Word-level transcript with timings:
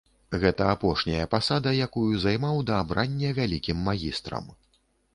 Гэта 0.43 0.63
апошняя 0.75 1.25
пасада, 1.35 1.75
якую 1.87 2.07
займаў 2.25 2.65
да 2.73 2.83
абрання 2.87 3.37
вялікім 3.41 3.89
магістрам. 3.93 4.55